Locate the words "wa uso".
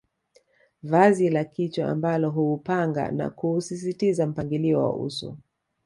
4.79-5.37